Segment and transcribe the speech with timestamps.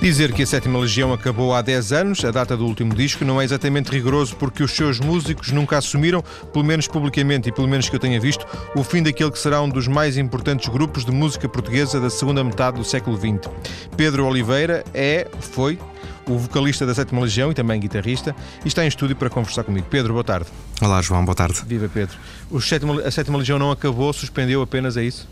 [0.00, 3.40] Dizer que a Sétima Legião acabou há 10 anos, a data do último disco, não
[3.40, 7.88] é exatamente rigoroso porque os seus músicos nunca assumiram, pelo menos publicamente e pelo menos
[7.88, 11.10] que eu tenha visto, o fim daquele que será um dos mais importantes grupos de
[11.10, 13.50] música portuguesa da segunda metade do século XX.
[13.96, 15.78] Pedro Oliveira é, foi,
[16.26, 19.88] o vocalista da Sétima Legião e também guitarrista, e está em estúdio para conversar comigo.
[19.90, 20.46] Pedro, boa tarde.
[20.80, 21.60] Olá, João, boa tarde.
[21.66, 22.16] Viva Pedro.
[22.60, 25.28] Sétima, a Sétima Legião não acabou, suspendeu apenas, é isso?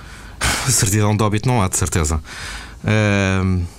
[0.66, 2.22] Certidão de óbito não há, de certeza.
[2.82, 3.77] Uh,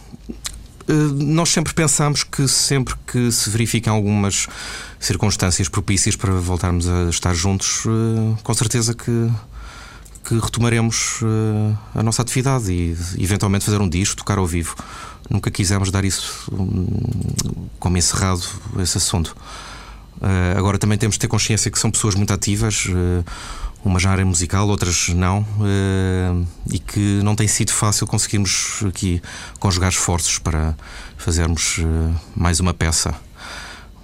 [0.94, 4.48] nós sempre pensamos que sempre que se verificam algumas
[5.00, 9.32] circunstâncias propícias para voltarmos a estar juntos, uh, com certeza que,
[10.24, 14.76] que retomaremos uh, a nossa atividade e eventualmente fazer um disco, tocar ao vivo.
[15.30, 18.44] Nunca quisemos dar isso um, como encerrado,
[18.80, 19.36] esse assunto.
[20.58, 22.88] Agora também temos de ter consciência que são pessoas muito ativas
[23.86, 29.22] na área musical, outras não, uh, e que não tem sido fácil conseguirmos aqui
[29.60, 30.76] conjugar esforços para
[31.18, 33.14] fazermos uh, mais uma peça,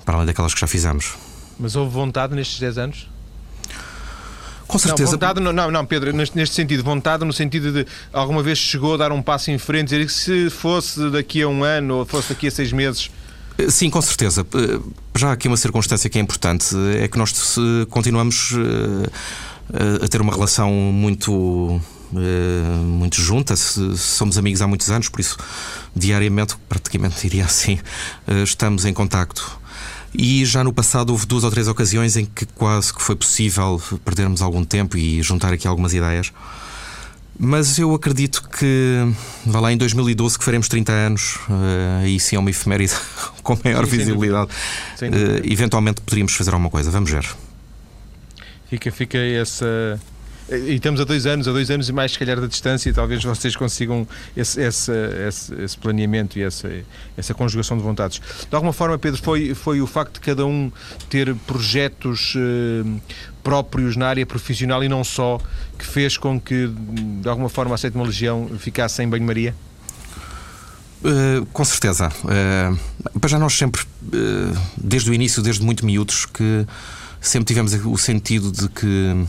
[0.06, 1.16] para além daquelas que já fizemos.
[1.60, 3.10] Mas houve vontade nestes 10 anos?
[4.68, 5.12] Com certeza.
[5.12, 8.96] Não, vontade, não, não, Pedro, neste, neste, sentido, vontade no sentido de alguma vez chegou
[8.96, 12.06] a dar um passo em frente, dizer que se fosse daqui a um ano ou
[12.06, 13.12] fosse daqui a seis meses.
[13.58, 14.46] Eh, sim, com certeza.
[15.16, 17.56] Já aqui uma circunstância que é importante é que nós
[17.90, 18.54] continuamos
[20.04, 21.82] a ter uma relação muito
[22.14, 25.38] eh, muito junta, somos amigos há muitos anos, por isso
[25.96, 27.80] diariamente, praticamente diria assim,
[28.28, 29.60] eh, estamos em contacto.
[30.14, 33.82] E já no passado houve duas ou três ocasiões em que quase que foi possível
[34.06, 36.32] perdermos algum tempo e juntar aqui algumas ideias.
[37.38, 39.06] Mas eu acredito que,
[39.46, 41.38] vá lá, em 2012 que faremos 30 anos,
[42.02, 42.94] aí sim é uma efeméride
[43.44, 44.52] com maior sim, visibilidade.
[45.02, 47.28] Uh, eventualmente poderíamos fazer alguma coisa, vamos ver.
[48.76, 50.00] Fica, fica essa.
[50.50, 52.94] E estamos a dois anos, a dois anos e mais, se calhar, da distância, e
[52.94, 54.92] talvez vocês consigam esse, esse,
[55.28, 56.70] esse, esse, planeamento e essa,
[57.18, 58.22] essa conjugação de vontades.
[58.48, 60.72] De alguma forma, Pedro, foi, foi o facto de cada um
[61.10, 63.00] ter projetos eh,
[63.42, 65.40] próprios na área profissional e não só,
[65.80, 69.56] que fez com que, de alguma forma, a Sétima Legião ficasse em banho-maria?
[71.02, 72.12] Uh, com certeza.
[72.24, 76.68] Uh, já nós sempre, uh, desde o início, desde muito miúdos, que
[77.28, 79.26] sempre tivemos o sentido de que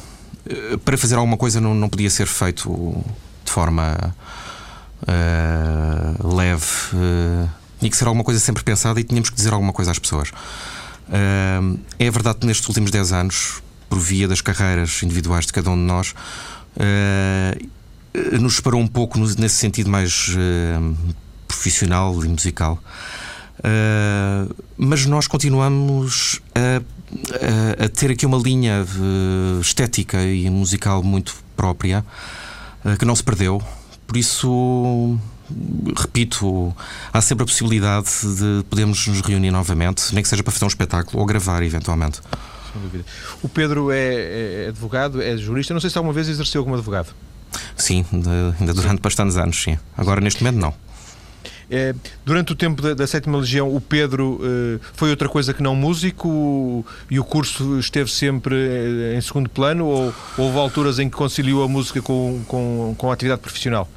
[0.49, 3.05] eh, para fazer alguma coisa não, não podia ser feito
[3.45, 4.15] de forma
[5.03, 6.67] uh, leve.
[6.93, 7.49] Uh,
[7.79, 10.31] tinha que ser alguma coisa sempre pensada e tínhamos que dizer alguma coisa às pessoas.
[11.09, 15.71] Uh, é verdade que nestes últimos 10 anos, por via das carreiras individuais de cada
[15.71, 16.15] um de nós,
[18.41, 20.37] nos separou um pouco nesse sentido mais
[21.47, 22.83] profissional e musical.
[24.77, 26.83] mas nós continuamos a
[27.79, 28.85] a, a ter aqui uma linha
[29.61, 32.05] estética e musical muito própria
[32.99, 33.63] que não se perdeu.
[34.07, 35.19] Por isso,
[35.97, 36.75] repito,
[37.13, 40.69] há sempre a possibilidade de podermos nos reunir novamente, nem que seja para fazer um
[40.69, 42.21] espetáculo ou gravar eventualmente.
[42.73, 43.05] Sem dúvida.
[43.43, 45.75] O Pedro é, é advogado, é jurista.
[45.75, 47.09] Não sei se alguma vez exerceu como advogado.
[47.77, 49.79] Sim, ainda durante bastantes anos, sim.
[49.97, 50.75] Agora, neste momento, não.
[51.69, 51.95] É,
[52.25, 56.87] durante o tempo da, Sétima Legião, o Pedro eh, foi outra coisa que não músico
[57.11, 61.65] e o curso esteve sempre eh, em segundo plano ou houve alturas em que conciliou
[61.65, 63.89] a música com, com, com a atividade profissional?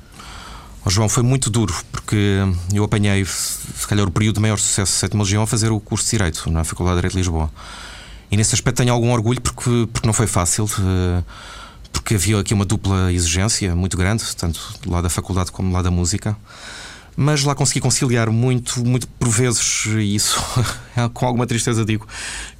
[0.84, 2.40] Oh, João, foi muito duro porque
[2.74, 5.79] eu apanhei, se calhar, o período de maior sucesso da Sétima Legião a fazer o
[5.79, 7.52] curso de Direito na Faculdade de Direito de Lisboa.
[8.31, 10.68] E nesse aspecto tenho algum orgulho porque, porque não foi fácil.
[10.79, 11.24] Eh,
[11.91, 15.74] porque havia aqui uma dupla exigência muito grande, tanto do lado da faculdade como do
[15.74, 16.38] lado da música
[17.22, 20.41] mas lá consegui conciliar muito, muito por vezes, e isso
[21.13, 22.07] com alguma tristeza digo,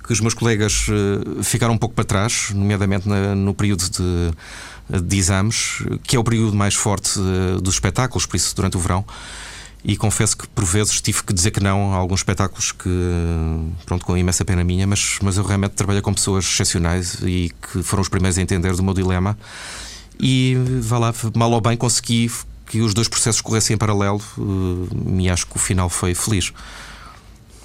[0.04, 5.18] que os meus colegas eh, ficaram um pouco para trás, nomeadamente no período de, de
[5.18, 9.06] exames, que é o período mais forte eh, dos espetáculos, por isso durante o verão.
[9.82, 12.90] E confesso que por vezes tive que dizer que não a alguns espetáculos que,
[13.86, 17.82] pronto, com imensa pena minha, mas, mas eu realmente trabalho com pessoas excepcionais e que
[17.82, 19.38] foram os primeiros a entender do meu dilema.
[20.20, 22.30] E vá lá, mal ou bem consegui
[22.70, 26.54] que os dois processos corressem em paralelo eh, e acho que o final foi feliz.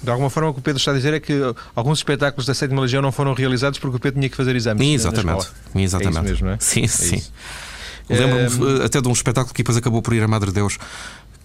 [0.01, 1.33] De alguma forma, o que o Pedro está a dizer é que
[1.75, 4.85] alguns espetáculos da Sétima Legião não foram realizados porque o Pedro tinha que fazer exames.
[4.85, 5.47] Exatamente.
[5.75, 6.17] Exatamente.
[6.17, 6.57] É isso mesmo, não é?
[6.59, 7.23] Sim, é sim.
[8.09, 8.85] Lembro-me é...
[8.85, 10.77] até de um espetáculo que depois acabou por ir a Madre Deus,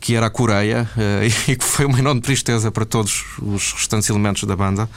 [0.01, 4.09] que era a Coreia, eh, e que foi uma enorme tristeza para todos os restantes
[4.09, 4.89] elementos da banda,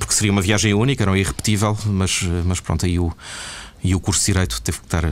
[0.00, 3.12] porque seria uma viagem única, era um irrepetível, mas, mas pronto, aí o
[3.82, 5.10] e o curso de Direito teve que estar uh,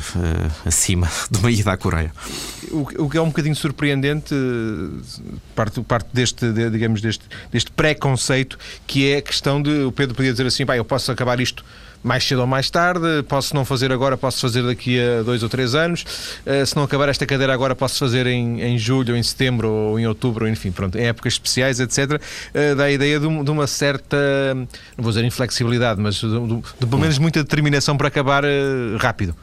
[0.64, 2.12] acima de uma ida à Coreia.
[2.70, 4.34] O, o, que é um bocadinho surpreendente,
[5.54, 10.14] parte, parte deste, de, digamos, deste, deste preconceito, que é a questão de o Pedro
[10.14, 11.64] podia dizer assim, eu posso acabar isto
[12.06, 15.48] mais cedo ou mais tarde, posso não fazer agora, posso fazer daqui a dois ou
[15.48, 16.04] três anos,
[16.46, 19.68] uh, se não acabar esta cadeira agora, posso fazer em, em julho, ou em setembro,
[19.68, 23.50] ou em outubro, enfim, pronto, em épocas especiais, etc., uh, dá a ideia de, de,
[23.50, 24.16] uma certa,
[24.54, 28.96] não vou dizer inflexibilidade, mas de, de, de pelo menos muita determinação para acabar uh,
[28.98, 29.34] rápido.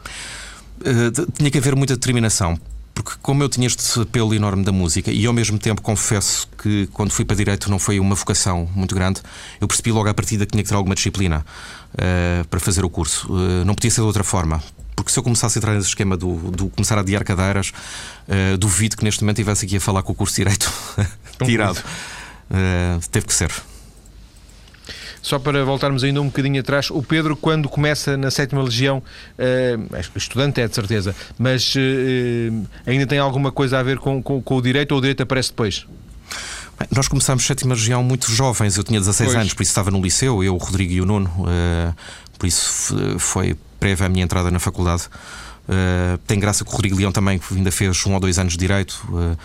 [1.36, 2.58] tinha que haver muita determinação
[2.94, 6.88] porque como eu tinha este apelo enorme da música e ao mesmo tempo confesso que
[6.92, 9.20] quando fui para direito não foi uma vocação muito grande,
[9.60, 11.44] eu percebi logo à partida que tinha que ter alguma disciplina
[11.94, 13.26] uh, para fazer o curso.
[13.32, 14.62] Uh, não podia ser de outra forma.
[14.94, 17.72] Porque se eu começasse a entrar nesse esquema do, do começar a adiar cadeiras,
[18.28, 20.72] uh, duvido que neste momento estivesse aqui a falar com o curso de Direito
[21.44, 21.82] tirado.
[23.10, 23.50] teve que ser.
[25.24, 29.96] Só para voltarmos ainda um bocadinho atrás, o Pedro, quando começa na sétima Legião, uh,
[30.14, 34.54] estudante é de certeza, mas uh, ainda tem alguma coisa a ver com, com, com
[34.54, 35.86] o direito ou o direito aparece depois?
[36.78, 39.40] Bem, nós começámos sétima região muito jovens, eu tinha 16 pois.
[39.40, 41.94] anos, por isso estava no liceu, eu, o Rodrigo e o Nuno, uh,
[42.38, 45.04] por isso foi prévia a minha entrada na faculdade.
[45.66, 48.58] Uh, tem graça que o Rodrigo Leão também ainda fez um ou dois anos de
[48.58, 49.02] direito.
[49.08, 49.38] Uh,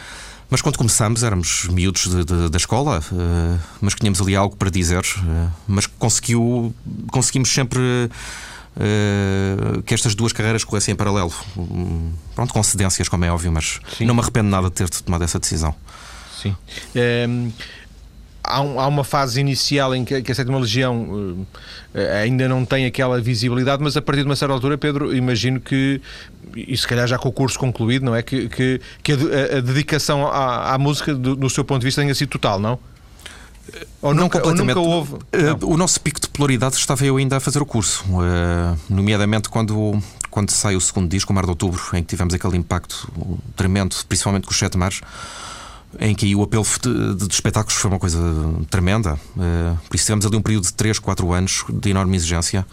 [0.50, 4.70] mas quando começámos éramos miúdos de, de, da escola, uh, mas tínhamos ali algo para
[4.70, 6.74] dizer, uh, mas conseguiu,
[7.12, 11.34] conseguimos sempre uh, que estas duas carreiras corressem em paralelo.
[11.56, 14.06] Um, pronto, com cedências, como é óbvio, mas Sim.
[14.06, 15.76] não me arrependo nada de ter tomado essa decisão.
[16.42, 16.56] Sim.
[17.28, 17.52] Um,
[18.44, 21.48] há, um, há, uma fase inicial em que, que a Sétima Legião uh,
[22.22, 26.02] ainda não tem aquela visibilidade, mas a partir de uma certa altura, Pedro, imagino que,
[26.56, 28.22] e se calhar já com o curso concluído, não é?
[28.22, 32.02] Que, que, que a, a, dedicação à, à música, do, do seu ponto de vista,
[32.02, 32.80] tenha sido total, não?
[34.02, 34.78] Ou não nunca, completamente.
[34.78, 35.14] Ou nunca houve.
[35.14, 39.50] Uh, o nosso pico de popularidade estava eu ainda a fazer o curso, uh, nomeadamente
[39.50, 43.08] quando, quando sai o segundo disco, o Mar de Outubro, em que tivemos aquele impacto
[43.56, 45.02] tremendo, principalmente com os Sete Mares
[45.98, 48.20] em que o apelo de, de, espetáculos foi uma coisa
[48.70, 49.16] tremenda.
[49.36, 52.66] Uh, por isso tivemos ali um período de 3, 4 anos de enorme exigência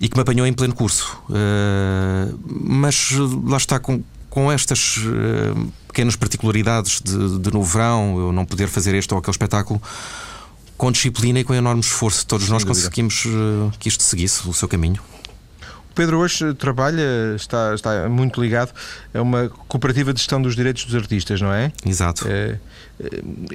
[0.00, 1.18] e que me apanhou em pleno curso.
[1.28, 3.10] Uh, mas
[3.44, 8.68] lá está, com, com estas uh, pequenas particularidades de, de no verão, eu não poder
[8.68, 9.82] fazer este ou aquele espetáculo,
[10.78, 12.86] com disciplina e com enorme esforço, todos Sem nós dúvida.
[12.86, 13.26] conseguimos
[13.78, 14.98] que isto seguisse o seu caminho.
[15.94, 18.72] Pedro hoje trabalha, está, está muito ligado
[19.12, 21.72] a uma cooperativa de gestão dos direitos dos artistas, não é?
[21.84, 22.26] Exato.
[22.28, 22.58] É,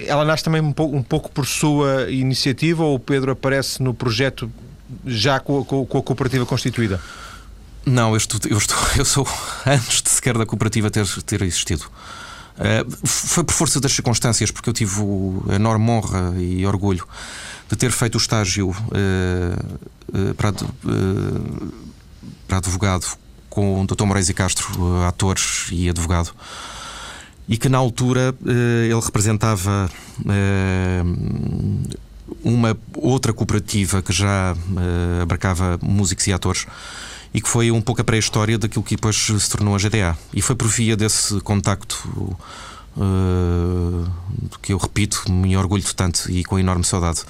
[0.06, 3.94] ela nasce também um pouco, um pouco, por sua iniciativa ou o Pedro aparece no
[3.94, 4.52] projeto
[5.06, 7.00] já com, com, com a cooperativa constituída?
[7.86, 9.28] Não, eu, estou, eu, estou, eu sou
[9.66, 11.86] antes de sequer da cooperativa ter, ter existido.
[12.56, 14.96] Uh, foi por força das circunstâncias, porque eu tive
[15.50, 17.06] a enorme honra e orgulho
[17.70, 19.78] de ter feito o estágio uh,
[20.14, 20.54] uh, para
[22.47, 23.06] para advogado
[23.56, 24.03] com o Dr.
[24.03, 24.68] Moraes e Castro,
[25.01, 25.38] eh, ator
[25.71, 26.36] e advogado,
[27.47, 29.89] e que na altura eh, ele representava
[30.27, 31.01] eh,
[32.44, 34.56] uma outra cooperativa que já
[35.21, 36.65] abarcava músicos e atores
[37.33, 40.18] e que foi um pouco a pré-história daquilo que depois se tornou a GDA.
[40.33, 42.38] E foi por via desse contacto
[44.62, 47.24] que eu repito, me orgulho tanto e com enorme saudade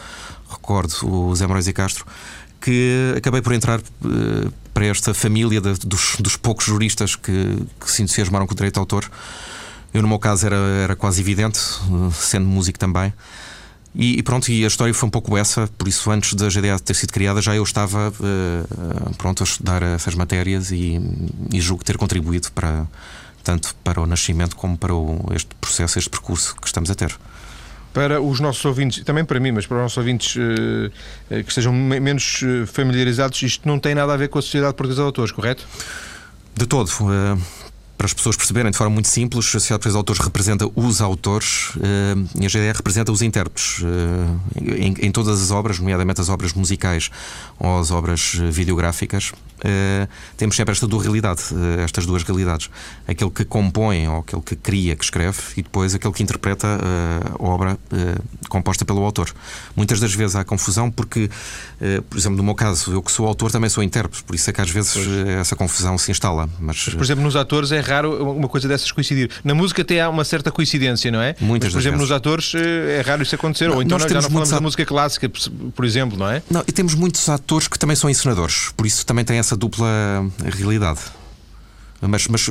[0.50, 2.06] recordo o Zé Moraes e Castro
[2.62, 3.82] que acabei por entrar
[4.76, 7.32] para esta família de, dos, dos, poucos juristas que,
[7.80, 9.10] que se entusiasmaram com o direito de autor.
[9.94, 11.58] Eu, no meu caso, era, era quase evidente,
[12.12, 13.14] sendo músico também.
[13.96, 16.78] E, e, pronto, e a história foi um pouco essa, por isso, antes da GDA
[16.78, 21.00] ter sido criada, já eu estava uh, pronto a estudar essas matérias e,
[21.54, 22.86] e julgo ter contribuído para
[23.42, 27.16] tanto para o nascimento como para o, este processo, este percurso que estamos a ter
[27.96, 30.92] para os nossos ouvintes, também para mim, mas para os nossos ouvintes uh,
[31.30, 35.02] que estejam menos eh, familiarizados, isto não tem nada a ver com a Sociedade Portuguesa
[35.02, 35.66] de Autores, correto?
[36.54, 36.90] De todo.
[36.90, 37.42] Uh,
[37.98, 41.02] para as pessoas perceberem de forma muito simples, a Sociedade Portuguesa de Autores representa os
[41.02, 43.84] autores uh, e a GDR representa os intérpretes.
[44.56, 47.10] Em, em, todas as obras, nomeadamente as obras musicais
[47.60, 52.70] ou as obras videográficas, uh, temos sempre esta dualidade, uh, estas duas realidades.
[53.08, 57.44] Aquele que compõe ou aquele que cria, que escreve, e depois aquele que interpreta uh,
[57.44, 57.78] a obra
[58.50, 59.34] composta pelo autor.
[59.76, 61.30] Muitas das vezes há confusão porque,
[62.10, 64.54] por exemplo, no meu caso, eu que sou autor também sou intérprete, por isso é
[64.54, 65.08] que às vezes pois.
[65.40, 66.50] essa confusão se instala.
[66.60, 69.30] Mas, por exemplo, nos atores é raro uma coisa dessas coincidir.
[69.44, 71.36] Na música até há uma certa coincidência, não é?
[71.40, 72.10] Muitas Mas, por exemplo, vezes.
[72.10, 73.68] nos atores é raro isso acontecer.
[73.68, 75.30] Não, ou então nós já não falamos da música clássica,
[75.76, 76.42] por exemplo, não é?
[76.50, 79.88] Não, e temos muitos atores que também são encenadores, por isso também tem essa dupla
[80.44, 81.00] realidade.
[82.02, 82.48] Mas, mas,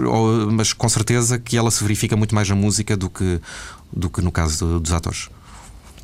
[0.50, 3.40] mas com certeza que ela se verifica muito mais na música do que,
[3.92, 5.28] do que no caso dos atores.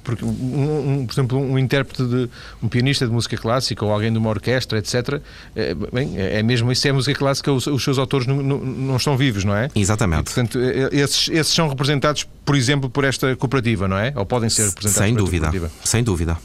[0.03, 2.29] Porque, um, um, por exemplo, um intérprete de
[2.63, 5.21] um pianista de música clássica ou alguém de uma orquestra, etc.,
[5.55, 8.97] é, bem, é mesmo isso é música clássica, os, os seus autores não, não, não,
[8.97, 9.69] estão vivos, não é?
[9.75, 10.21] Exatamente.
[10.21, 14.13] E, portanto, é, é, esses, esses são representados, por exemplo, por esta cooperativa, não é?
[14.17, 15.47] Ou podem ser representados Sem por dúvida.
[15.51, 15.73] Cooperativa.
[15.85, 16.39] Sem dúvida.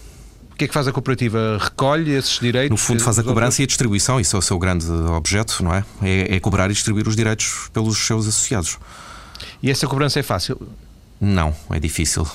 [0.51, 1.57] O que é que faz a cooperativa?
[1.61, 2.71] Recolhe esses direitos?
[2.71, 5.73] No fundo, faz a cobrança e a distribuição, isso é o seu grande objeto, não
[5.73, 5.83] é?
[6.01, 8.77] É, é cobrar e distribuir os direitos pelos seus associados.
[9.61, 10.57] E essa cobrança é fácil?
[11.19, 12.25] Não, é difícil.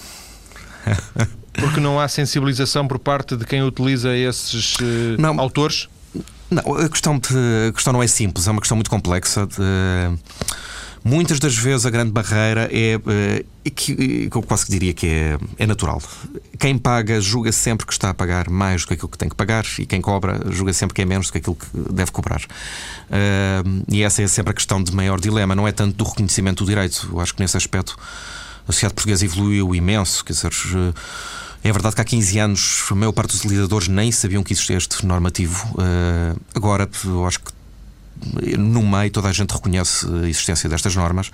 [1.52, 5.88] Porque não há sensibilização por parte de quem utiliza esses uh, não, autores?
[6.50, 9.46] Não, a questão, de, a questão não é simples, é uma questão muito complexa.
[9.46, 10.18] De,
[11.04, 13.00] muitas das vezes a grande barreira é,
[13.64, 16.02] é que, que eu quase que diria que é, é natural.
[16.58, 19.36] Quem paga julga sempre que está a pagar mais do que aquilo que tem que
[19.36, 22.40] pagar e quem cobra julga sempre que é menos do que aquilo que deve cobrar.
[22.40, 26.64] Uh, e essa é sempre a questão de maior dilema, não é tanto do reconhecimento
[26.64, 27.08] do direito.
[27.12, 27.96] Eu acho que nesse aspecto
[28.66, 30.52] a sociedade portuguesa evoluiu imenso, quer dizer.
[31.62, 34.76] É verdade que há 15 anos a maior parte dos utilizadores nem sabiam que existia
[34.76, 35.66] este normativo.
[35.74, 41.30] Uh, agora, eu acho que no meio toda a gente reconhece a existência destas normas.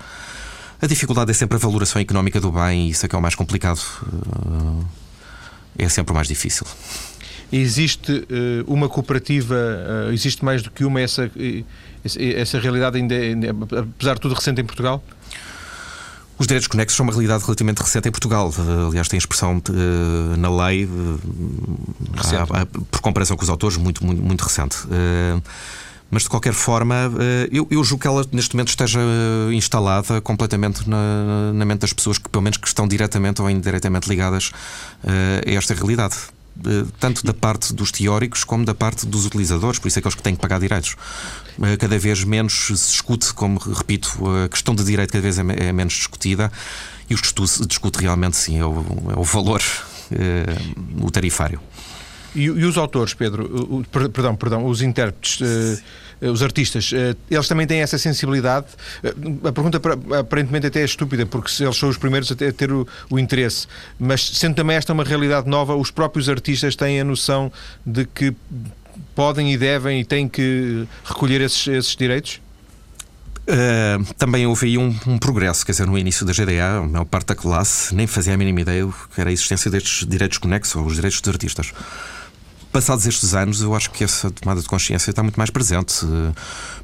[0.81, 3.21] A dificuldade é sempre a valoração económica do bem e isso é que é o
[3.21, 3.79] mais complicado.
[4.03, 4.85] Uh,
[5.77, 6.67] é sempre o mais difícil.
[7.49, 8.25] Existe uh,
[8.73, 9.55] uma cooperativa,
[10.11, 11.31] existe mais do que uma, essa,
[12.03, 15.01] essa realidade ainda, ainda, apesar de tudo recente em Portugal?
[16.39, 18.53] Os direitos conexos são uma realidade relativamente recente em Portugal.
[18.87, 21.19] Aliás, tem expressão uh, na lei, uh,
[22.15, 24.77] há, há, por comparação com os autores, muito, muito, muito recente.
[24.85, 25.41] Uh,
[26.09, 26.95] mas de qualquer forma,
[27.51, 28.97] eu, eu, julgo que ela neste momento esteja
[29.51, 34.07] instalada completamente na, na, mente das pessoas que, pelo menos, que estão diretamente ou indiretamente
[34.07, 34.53] ligadas
[35.03, 36.15] a esta realidade
[36.99, 40.23] tanto da parte dos teóricos como da parte dos utilizadores, por isso é aqueles que
[40.23, 40.95] têm que pagar direitos.
[41.61, 44.09] Eh, cada vez menos se discute, como repito,
[44.45, 46.51] a questão de direito cada vez é, é menos discutida
[47.09, 48.85] e o que se discute realmente sim é o,
[49.15, 49.61] é o valor,
[50.11, 50.45] é,
[51.01, 51.59] o tarifário.
[52.37, 57.47] E, e, os autores, Pedro, o, perdão, perdão, os intérpretes, uh, os artistas, uh, eles
[57.47, 58.67] também têm essa sensibilidade?
[59.03, 59.81] Uh, a pergunta
[60.19, 63.17] aparentemente até é estúpida, porque eles são os primeiros a ter, a ter o, o,
[63.17, 63.65] interesse,
[63.97, 67.51] mas sendo também esta uma realidade nova, os próprios artistas têm a noção
[67.83, 68.35] de que
[69.15, 72.39] podem e devem e têm que recolher esses, esses direitos?
[73.49, 77.05] Uh, também houve aí um, um, progresso, quer dizer, no início da GDA, a maior
[77.05, 80.75] parte da classe nem fazia a mínima ideia que era a existência destes direitos conexos
[80.75, 81.73] ou os direitos dos artistas
[82.77, 86.05] passados estes anos, eu acho que essa tomada de consciência está muito mais presente.
[86.05, 86.31] Uh,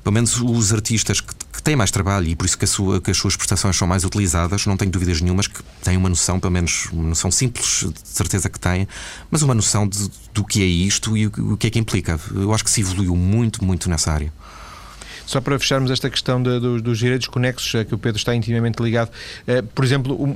[0.03, 3.11] pelo menos os artistas que, que, têm mais trabalho e por isso que, sua, que,
[3.11, 6.51] as suas prestações são mais utilizadas, não tenho dúvidas nenhumas que têm uma noção, pelo
[6.51, 8.87] menos uma noção simples, de certeza que têm,
[9.29, 12.19] mas uma noção de, do que é isto e o, o que é que implica.
[12.33, 14.33] Eu acho que se evoluiu muito, muito nessa área.
[15.25, 18.35] Só para fecharmos esta questão de, dos, dos, direitos conexos, a que o Pedro está
[18.35, 19.09] intimamente ligado,
[19.47, 20.35] eh, por exemplo, um,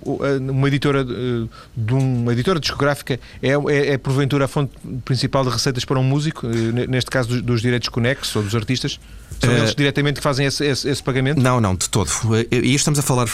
[0.50, 4.72] uma editora eh, de uma editora discográfica é, é, é, porventura a fonte
[5.03, 8.56] principal de receitas para um músico, eh, neste caso dos, dos direitos conexos ou dos
[8.56, 9.00] artistas?
[9.39, 11.39] São eles diretamente que fazem esse, esse, esse, pagamento?
[11.39, 12.10] Não, não, de todo.
[12.50, 13.27] E estamos a falar.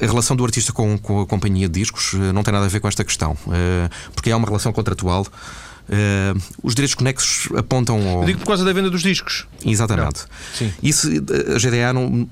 [0.00, 2.80] A relação do artista com, com a companhia de discos não tem nada a ver
[2.80, 3.36] com esta questão,
[4.14, 5.26] porque há uma relação contratual.
[5.88, 8.20] Uh, os direitos conexos apontam ao.
[8.20, 9.46] Eu digo por causa da venda dos discos.
[9.64, 10.24] Exatamente.
[10.82, 12.28] Isso, a GDA, não,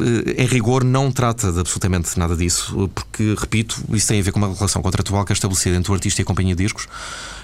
[0.00, 4.32] eh, em rigor, não trata de absolutamente nada disso, porque, repito, isso tem a ver
[4.32, 6.86] com uma relação contratual que é estabelecida entre o artista e a companhia de discos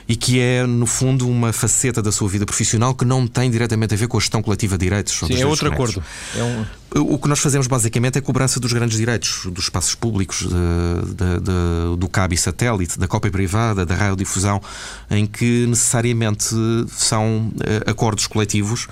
[0.09, 3.95] e que é, no fundo, uma faceta da sua vida profissional que não tem diretamente
[3.95, 5.19] a ver com a gestão coletiva de direitos.
[5.19, 6.03] Sim, é outro acordo.
[6.37, 6.65] É um...
[6.95, 11.15] O que nós fazemos basicamente é a cobrança dos grandes direitos, dos espaços públicos, de,
[11.15, 14.63] de, de, do cabo e satélite, da cópia privada, da radiodifusão,
[15.11, 16.55] em que necessariamente
[16.89, 18.87] são uh, acordos coletivos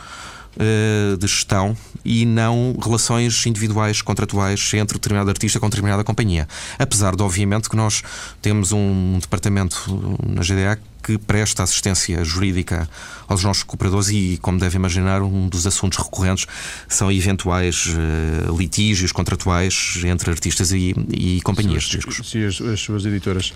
[0.57, 6.47] uh, de gestão e não relações individuais, contratuais entre determinado artista com determinada companhia.
[6.79, 8.03] Apesar de, obviamente, que nós
[8.43, 12.89] temos um departamento na GDA que presta assistência jurídica
[13.29, 16.47] aos nossos cooperadores e, como deve imaginar, um dos assuntos recorrentes
[16.89, 22.29] são eventuais uh, litígios contratuais entre artistas e, e companhias de discos.
[22.29, 23.53] Sim, as, as, suas editoras.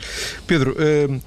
[0.46, 1.20] Pedro, uh,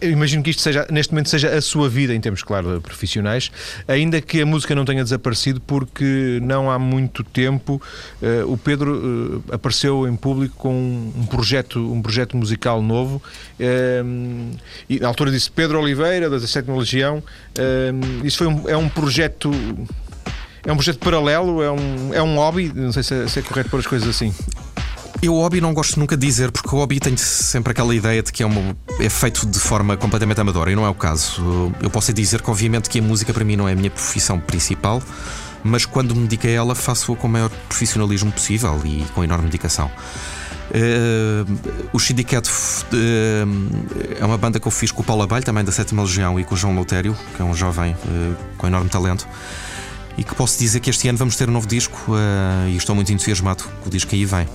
[0.00, 3.50] eu imagino que isto seja, neste momento seja a sua vida em termos, claro, profissionais,
[3.86, 7.80] ainda que a música não tenha desaparecido, porque não há muito tempo
[8.20, 10.72] uh, o Pedro uh, apareceu em público com
[11.16, 13.22] um projeto, um projeto musical novo
[13.60, 17.22] uh, e na altura disse Pedro Oliveira, da Sétima Legião.
[18.24, 19.50] isso foi um, é um projeto.
[20.64, 23.42] É um projeto paralelo, é um, é um hobby, não sei se é, se é
[23.42, 24.34] correto pôr as coisas assim.
[25.22, 28.32] Eu hobby não gosto nunca de dizer, porque o hobby tem sempre aquela ideia de
[28.32, 31.72] que é, uma, é feito de forma completamente amadora, e não é o caso.
[31.82, 34.40] Eu posso dizer que, obviamente, que a música para mim não é a minha profissão
[34.40, 35.02] principal,
[35.62, 39.44] mas quando me dediquei a ela, faço-a com o maior profissionalismo possível e com enorme
[39.44, 39.90] dedicação.
[40.70, 45.64] Uh, o Syndicat uh, é uma banda que eu fiz com o Paulo Abelho, também
[45.64, 48.88] da Sétima Legião, e com o João Loutério, que é um jovem uh, com enorme
[48.88, 49.26] talento.
[50.16, 52.12] E que posso dizer que este ano vamos ter um novo disco
[52.68, 54.46] e estou muito entusiasmado com o disco que aí vem.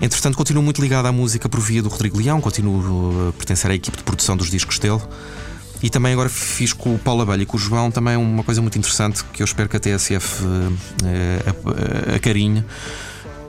[0.00, 3.74] Entretanto, continuo muito ligado à música por via do Rodrigo Leão, continuo a pertencer à
[3.74, 5.00] equipe de produção dos discos dele.
[5.82, 8.62] E também agora fiz com o Paulo Abelha e com o João também uma coisa
[8.62, 10.44] muito interessante que eu espero que a TSF
[12.16, 12.64] acarinhe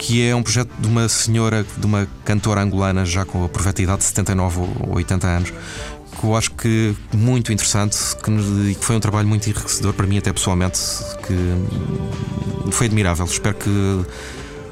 [0.01, 3.84] que é um projeto de uma senhora, de uma cantora angolana já com a perfeita
[3.84, 5.53] idade de 79 ou 80 anos,
[6.20, 10.17] que eu acho que muito interessante que, que foi um trabalho muito enriquecedor para mim,
[10.17, 10.79] até pessoalmente,
[11.27, 13.25] que foi admirável.
[13.25, 14.05] Espero que,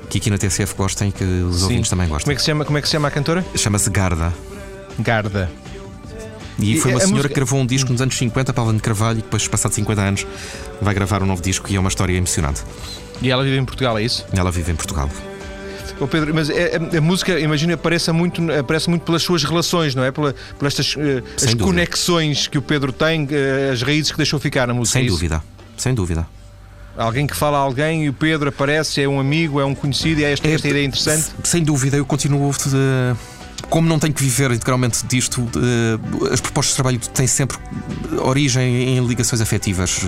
[0.10, 1.64] que aqui na TCF gostem e que os Sim.
[1.66, 2.24] ouvintes também gostem.
[2.26, 3.46] Como é que se chama, como é que se chama a cantora?
[3.56, 4.34] Chama-se Garda.
[4.98, 5.52] Garda.
[6.58, 7.30] E, foi uma senhora música...
[7.30, 10.28] que gravou um disco nos anos 50 para de Carvalho e depois, passados 50 anos,
[10.82, 12.64] vai gravar um novo disco e é uma história emocionante.
[13.22, 14.26] E ela vive em Portugal, é isso?
[14.34, 15.10] Ela vive em Portugal.
[16.00, 19.94] Oh Pedro, mas é, é, a música, imagina, aparece muito, aparece muito pelas suas relações,
[19.94, 20.12] não é?
[20.12, 24.40] Pela, pelas estas uh, as conexões que o Pedro tem, uh, as raízes que deixou
[24.40, 24.98] ficar na música.
[24.98, 25.44] Sem é dúvida,
[25.76, 26.26] sem dúvida.
[26.98, 30.22] Alguém que fala a alguém e o Pedro aparece, é um amigo, é um conhecido,
[30.22, 31.28] é esta, é, esta ideia interessante?
[31.44, 32.52] Sem dúvida, eu continuo.
[32.52, 33.16] De, eh,
[33.70, 35.48] como não tenho que viver integralmente disto,
[36.32, 37.58] as propostas de trabalho têm sempre
[38.22, 40.02] origem em ligações afetivas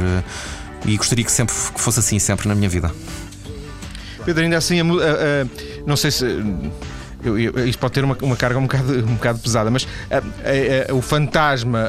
[0.85, 2.91] e gostaria que sempre que fosse assim sempre na minha vida.
[4.25, 5.47] Pedro, ainda assim, a, a, a,
[5.85, 6.25] não sei se.
[7.23, 9.88] Eu, eu, isto pode ter uma, uma, carga um bocado, um bocado pesada, mas
[10.91, 11.88] o fantasma,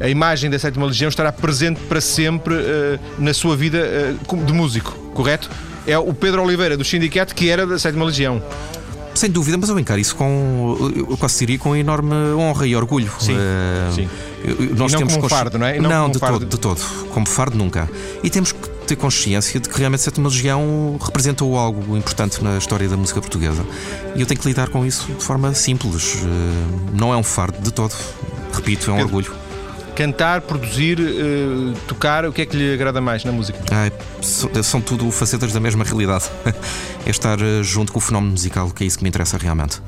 [0.00, 3.78] a, imagem da Sétima Legião estará presente para sempre uh, na sua vida
[4.26, 5.50] uh, de músico, correto?
[5.86, 8.42] É o Pedro Oliveira do Sindicato que era da Sétima Legião.
[9.14, 13.12] Sem dúvida, mas eu encaro isso com, eu quase diria, com enorme honra e orgulho.
[13.20, 14.08] Sim, uh, sim.
[14.76, 15.78] Nós e não temos como fardo, não é?
[15.78, 16.40] não, não de, fardo.
[16.40, 17.08] todo, de todo.
[17.10, 17.90] Como fardo, nunca.
[18.22, 22.88] E temos que ter consciência de que realmente Sétima Legião representou algo importante na história
[22.88, 23.64] da música portuguesa.
[24.14, 26.18] E eu tenho que lidar com isso de forma simples.
[26.22, 27.94] Eh, não é um fardo de todo.
[28.52, 29.34] Repito, é um Pedro, orgulho.
[29.96, 33.58] Cantar, produzir, uh, tocar, o que é que lhe agrada mais na música?
[33.70, 33.90] Ah,
[34.62, 36.24] são tudo facetas da mesma realidade.
[37.06, 39.80] é estar eh, junto com o fenómeno musical, que é isso que me interessa realmente.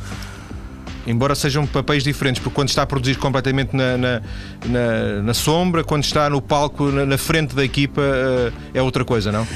[1.06, 4.22] Embora sejam papéis diferentes, porque quando está a produzir completamente na, na,
[4.66, 9.04] na, na sombra, quando está no palco, na, na frente da equipa, uh, é outra
[9.04, 9.46] coisa, não?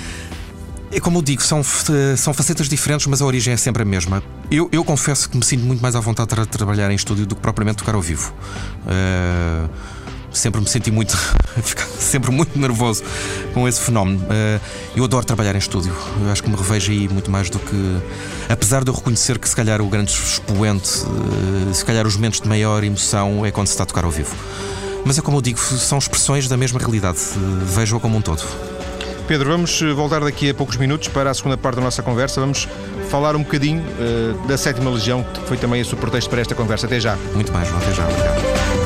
[0.93, 1.63] É como eu digo, são,
[2.17, 4.23] são facetas diferentes, mas a origem é sempre a mesma.
[4.51, 7.37] Eu, eu confesso que me sinto muito mais à vontade de trabalhar em estúdio do
[7.37, 8.35] que propriamente tocar ao vivo.
[8.85, 9.71] Uh,
[10.33, 11.17] sempre me senti muito,
[11.99, 13.03] sempre muito nervoso
[13.53, 14.25] com esse fenómeno.
[14.31, 14.61] Eh,
[14.97, 18.01] eu adoro trabalhar em estúdio, eu acho que me revejo aí muito mais do que.
[18.49, 21.05] Apesar de eu reconhecer que se calhar o grande expoente,
[21.69, 24.11] eh, se calhar os momentos de maior emoção é quando se está a tocar ao
[24.11, 24.35] vivo.
[25.05, 28.43] Mas é como eu digo, são expressões da mesma realidade, eh, vejo-a como um todo.
[29.27, 32.41] Pedro, vamos voltar daqui a poucos minutos para a segunda parte da nossa conversa.
[32.41, 32.67] Vamos
[33.09, 33.85] falar um bocadinho
[34.49, 36.87] da Sétima Legião, que foi também esse o pretexto para esta conversa.
[36.87, 37.17] Até já.
[37.33, 37.79] Muito bem, João.
[37.79, 38.09] Até já.
[38.09, 38.80] Obrigado.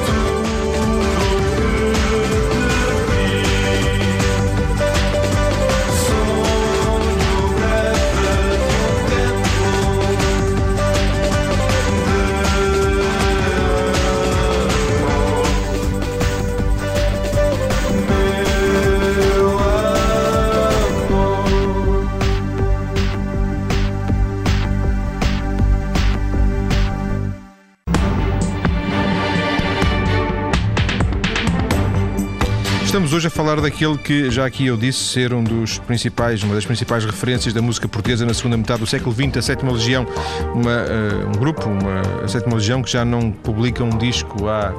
[33.15, 36.67] Hoje a falar daquele que já aqui eu disse ser um dos principais, uma das
[36.67, 40.05] principais referências da música portuguesa na segunda metade do século XX, a Sétima Legião,
[40.53, 44.73] uma, uh, um grupo, uma, a Sétima Legião que já não publica um disco há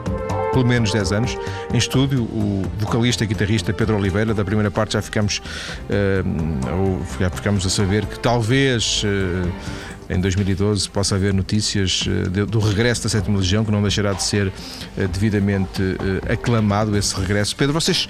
[0.51, 1.37] pelo menos 10 anos
[1.73, 2.23] em estúdio.
[2.23, 5.41] O vocalista e guitarrista Pedro Oliveira, da primeira parte já ficamos,
[5.89, 9.03] uh, já ficamos a saber que talvez.
[9.03, 14.13] Uh, em 2012 possa haver notícias uh, do regresso da Sétima Legião, que não deixará
[14.13, 17.55] de ser uh, devidamente uh, aclamado esse regresso.
[17.55, 18.07] Pedro, vocês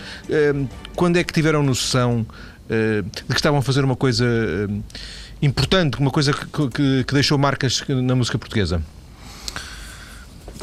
[0.96, 2.26] quando é que tiveram noção
[2.68, 4.26] de que estavam a fazer uma coisa
[5.42, 8.82] importante, uma coisa que, que, que, deixou marcas na música portuguesa?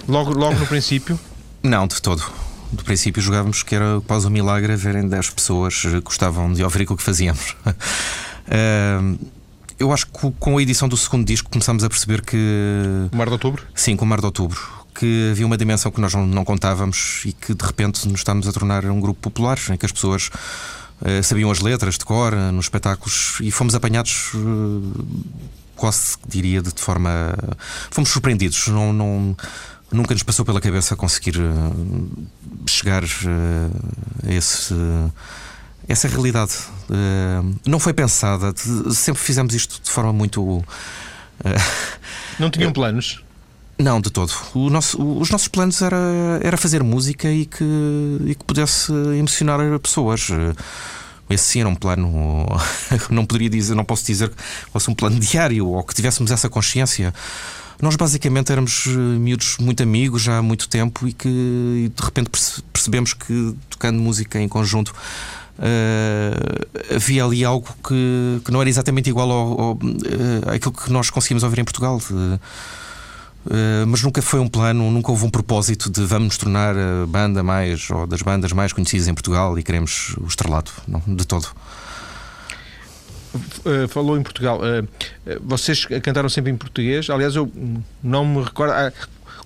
[0.08, 1.18] Logo, logo no princípio?
[1.62, 2.22] Não, de todo.
[2.72, 6.82] Do princípio jogávamos que era quase um milagre verem 10 pessoas que gostavam de ouvir
[6.82, 7.56] aquilo que fazíamos.
[9.82, 12.36] eu acho que com a edição do segundo disco começámos a perceber que.
[13.12, 13.66] O Mar de Outubro?
[13.74, 14.60] Sim, com o Mar de Outubro.
[14.94, 18.52] Que havia uma dimensão que nós não, contávamos e que de repente nos estamos a
[18.52, 20.30] tornar um grupo popular, em que as pessoas
[21.00, 24.32] uh, sabiam as letras de cor uh, nos espetáculos e fomos apanhados.
[24.34, 24.92] Uh,
[25.74, 27.34] quase diria de forma.
[27.90, 28.68] Fomos surpreendidos.
[28.68, 29.36] Não, não,
[29.90, 31.34] nunca nos passou pela cabeça conseguir
[32.68, 34.74] chegar a esse
[35.88, 36.52] essa realidade
[36.90, 38.52] uh, não foi pensada.
[38.90, 40.42] Sempre fizemos isto de forma muito.
[40.42, 40.64] Uh,
[42.38, 43.22] não tinham planos?
[43.78, 44.32] Não, de todo.
[44.54, 45.96] Nosso, os nossos planos era,
[46.42, 47.64] era fazer música e que,
[48.26, 50.28] e que pudesse emocionar pessoas.
[51.28, 52.46] Esse sim era um plano.
[53.10, 54.36] Não poderia dizer, não posso dizer que
[54.70, 57.14] fosse um plano diário ou que tivéssemos essa consciência.
[57.80, 62.30] Nós basicamente éramos miúdos muito amigos já há muito tempo e que de repente
[62.72, 64.94] percebemos que tocando música em conjunto
[65.62, 69.78] uh, havia ali algo que, que, não era exatamente igual ao, ao, uh,
[70.54, 72.00] àquilo que nós conseguimos ouvir em Portugal.
[72.10, 72.38] Uh,
[73.88, 77.42] mas nunca foi um plano, nunca houve um propósito de vamos nos tornar a banda
[77.42, 81.48] mais ou das bandas mais conhecidas em Portugal e queremos o estrelato, não, de todo.
[83.88, 84.60] falou em Portugal.
[85.40, 87.10] vocês cantaram sempre em português.
[87.10, 87.50] Aliás, eu
[88.00, 88.74] não me recordo.
[88.74, 88.92] Ah,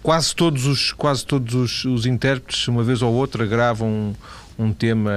[0.03, 4.15] quase todos os quase todos os, os intérpretes, uma vez ou outra, gravam
[4.59, 5.13] um tema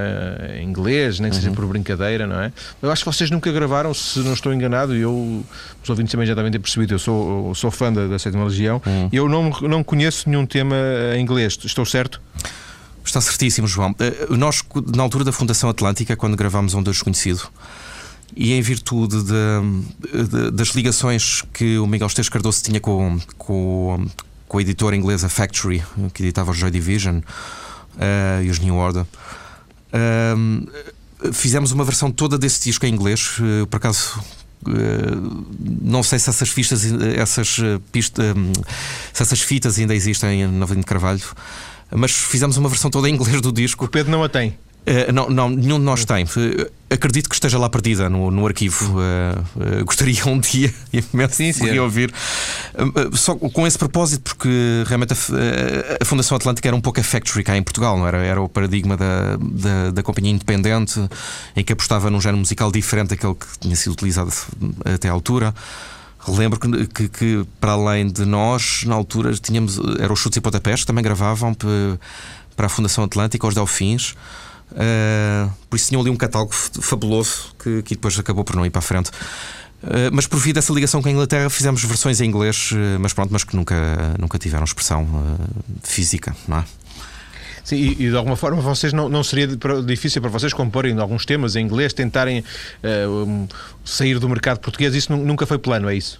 [0.59, 1.55] em inglês, nem que seja uhum.
[1.55, 2.51] por brincadeira, não é?
[2.81, 5.45] Eu acho que vocês nunca gravaram, se não estou enganado, e eu,
[5.81, 8.43] os ouvintes também já devem ter percebido, eu sou, eu sou fã da, da Sétima
[8.43, 9.09] Legião, uhum.
[9.11, 10.75] e eu não, não conheço nenhum tema
[11.15, 12.21] em inglês, estou certo?
[13.03, 13.95] Está certíssimo, João.
[13.99, 17.49] Eh, nós, na altura da Fundação Atlântica, quando gravámos Um Deus Conhecido,
[18.35, 24.05] e em virtude de, de, das ligações que o Miguel Esteves Cardoso tinha com, com,
[24.47, 27.21] com a editora inglesa Factory, que editava o Joy Division,
[27.95, 29.05] uh, e os New Order.
[29.93, 34.19] Uh, fizemos uma versão toda desse disco em inglês, uh, por acaso.
[34.65, 36.83] Uh, não sei se essas fitas,
[37.17, 37.57] essas,
[37.91, 38.23] pista,
[39.13, 41.21] se essas fitas ainda existem na Avelino de Carvalho,
[41.91, 43.85] mas fizemos uma versão toda em inglês do disco.
[43.85, 44.57] O Pedro não a tem.
[44.87, 46.23] Uh, não, não, nenhum de nós tem.
[46.23, 48.97] Uh, acredito que esteja lá perdida no, no arquivo.
[48.99, 50.73] Uh, gostaria um dia
[51.13, 51.71] imenso sim, sim.
[51.71, 52.11] de ouvir.
[53.13, 55.17] só com esse propósito, porque realmente a,
[56.01, 58.17] a, Fundação Atlântica era um pouco a factory cá em Portugal, não era?
[58.17, 60.99] Era o paradigma da, da, da, companhia independente,
[61.55, 64.31] em que apostava num género musical diferente daquele que tinha sido utilizado
[64.85, 65.53] até à altura.
[66.27, 69.79] Lembro que, que, que, para além de nós, na altura, tínhamos.
[69.99, 74.15] Eram os Chutes e Pontapés que também gravavam para a Fundação Atlântica, os Delfins.
[74.71, 78.69] Uh, por isso tinham ali um catálogo fabuloso que, que depois acabou por não ir
[78.69, 79.09] para a frente.
[79.81, 83.13] Uh, mas por via dessa ligação com a Inglaterra fizemos versões em inglês, uh, mas
[83.13, 83.75] pronto, mas que nunca,
[84.19, 85.07] nunca tiveram expressão
[85.83, 86.65] física, não é?
[87.63, 89.47] Sim, e, e, de alguma forma vocês não, não seria
[89.85, 92.43] difícil para vocês comporem alguns temas em inglês, tentarem
[93.85, 96.19] sair do mercado português, isso nunca foi plano, é isso?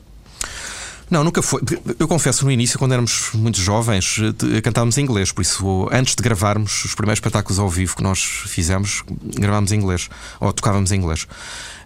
[1.10, 1.62] Não, nunca foi.
[1.98, 4.18] Eu confesso, no início, quando éramos muito jovens,
[4.64, 8.20] cantávamos em inglês, por isso, antes de gravarmos os primeiros espetáculos ao vivo que nós
[8.20, 9.04] fizemos,
[9.36, 10.08] gravámos em inglês,
[10.40, 11.28] ou tocávamos em inglês.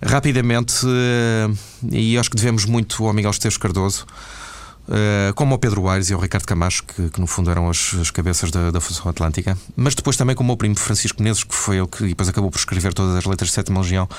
[0.02, 1.50] Rapidamente, eh,
[1.90, 4.06] e acho que devemos muito ao Miguel Esteves Cardoso,
[4.90, 7.94] eh, como ao Pedro Aires e ao Ricardo Camacho, que, que no fundo eram as,
[8.00, 11.44] as cabeças da, da Fundação Atlântica, mas depois também como o meu primo Francisco Menezes,
[11.46, 14.10] que foi ele que depois acabou por escrever todas as letras de Sétima Legião,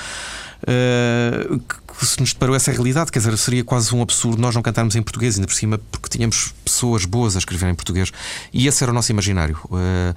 [0.63, 3.13] uh, que se nos deparou essa realidade.
[3.13, 6.09] Quer dizer, seria quase um absurdo nós não cantarmos em português, ainda por cima, porque
[6.09, 8.11] tínhamos pessoas boas a escrever em português.
[8.53, 9.59] E esse era o nosso imaginário.
[9.65, 10.15] Uh,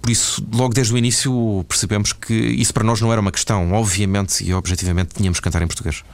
[0.00, 3.72] por isso, logo desde o início, percebemos que isso para nós não era uma questão.
[3.72, 6.04] Obviamente e objetivamente tínhamos que cantar em português.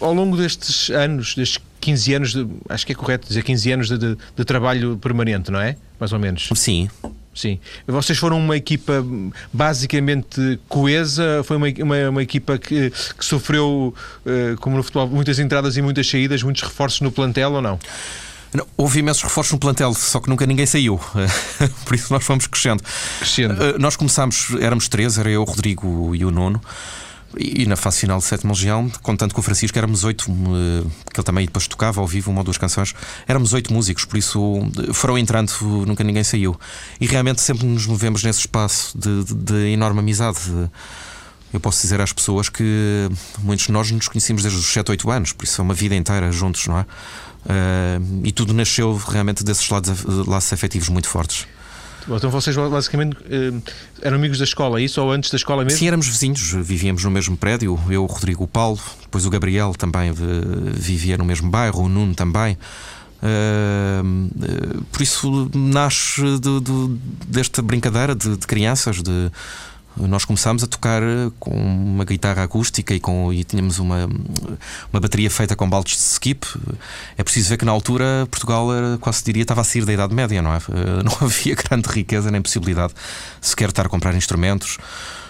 [0.00, 3.88] Ao longo destes anos, destes 15 anos, de, acho que é correto dizer 15 anos
[3.88, 5.76] de, de, de trabalho permanente, não é?
[6.00, 6.48] Mais ou menos.
[6.54, 6.88] Sim.
[7.36, 7.60] Sim.
[7.86, 9.04] Vocês foram uma equipa
[9.52, 13.94] basicamente coesa, foi uma, uma, uma equipa que, que sofreu,
[14.24, 17.78] uh, como no futebol, muitas entradas e muitas saídas, muitos reforços no plantel ou não?
[18.54, 20.98] Não, houve imensos reforços no plantel, só que nunca ninguém saiu.
[21.84, 22.82] Por isso nós fomos crescendo.
[23.18, 23.52] Crescendo.
[23.52, 26.60] Uh, nós começámos, éramos três, era eu, o Rodrigo e o Nuno.
[27.38, 31.20] E na fase final de Sétima Legião, contando com o Francisco, éramos oito, eh, que
[31.20, 32.94] ele também depois tocava ao vivo uma ou duas canções,
[33.28, 34.60] éramos oito músicos, por isso
[34.94, 35.52] foram entrando,
[35.86, 36.58] nunca ninguém saiu.
[36.98, 40.38] E realmente sempre nos movemos nesse espaço de, de, de enorme amizade.
[41.52, 45.10] Eu posso dizer às pessoas que muitos de nós nos conhecemos desde os 7, 8
[45.10, 46.82] anos, por isso é uma vida inteira juntos, não é?
[46.82, 51.46] Uh, e tudo nasceu realmente desses lados, laços afetivos muito fortes.
[52.08, 53.52] Então vocês basicamente eh,
[54.00, 55.00] eram amigos da escola, é isso?
[55.02, 55.78] Ou antes da escola mesmo?
[55.78, 57.78] Sim, éramos vizinhos, vivíamos no mesmo prédio.
[57.90, 60.12] Eu, o Rodrigo, o Paulo, depois o Gabriel também
[60.74, 62.56] vivia no mesmo bairro, o Nuno também.
[63.16, 69.30] Uh, por isso nasce de, de, desta brincadeira de, de crianças, de
[69.96, 74.08] nós começámos a tocar eh, com uma guitarra acústica e, com, e tínhamos uma,
[74.92, 76.46] uma bateria feita com baldes de skip.
[77.16, 80.14] É preciso ver que na altura Portugal era, quase diria estava a sair da Idade
[80.14, 80.58] Média, não é?
[80.58, 82.92] Eh, não havia grande riqueza nem possibilidade
[83.40, 84.78] sequer estar a comprar instrumentos.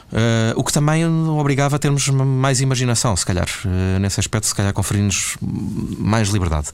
[0.07, 4.55] Uh, o que também obrigava a termos mais imaginação, se calhar, uh, nesse aspecto, se
[4.55, 5.37] calhar conferir-nos
[5.99, 6.69] mais liberdade.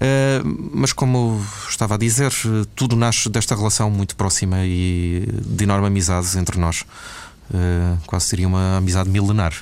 [0.00, 2.32] Eh, mas como estava a dizer,
[2.74, 6.84] tudo nasce desta relação muito próxima e de enorme amizade entre nós.
[7.50, 9.54] Uh, quase seria uma amizade milenar.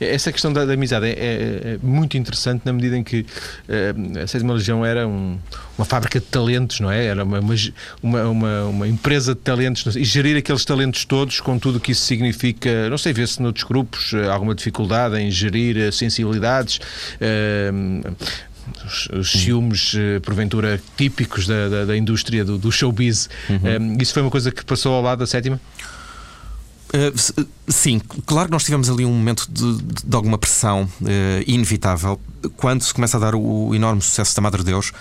[0.00, 4.18] Essa questão da, da amizade é, é, é, muito interessante na medida em que uh,
[4.24, 5.38] a Sétima Legião era um,
[5.78, 7.06] uma fábrica de talentos, não é?
[7.06, 7.38] Era uma,
[8.02, 11.92] uma, uma, uma empresa de talentos e gerir aqueles talentos todos com tudo o que
[11.92, 12.90] isso significa.
[12.90, 16.80] Não sei, vê-se noutros grupos alguma dificuldade em gerir sensibilidades.
[18.84, 23.28] Os, os ciúmes, eh, porventura, típicos da, da, da indústria do, do showbiz.
[23.48, 23.94] Uhum.
[23.94, 25.60] Um, isso foi uma coisa que passou ao lado da sétima?
[26.94, 32.20] Uh, sim, claro que nós tivemos ali um momento de, de alguma pressão uh, inevitável
[32.56, 34.92] quando se começa a dar o, o enorme sucesso da Madre Deus.